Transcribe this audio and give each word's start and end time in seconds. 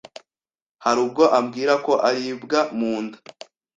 harubwo 0.83 1.23
ambwira 1.37 1.73
ko 1.85 1.93
aribwa 2.09 2.59
munda 2.77 3.17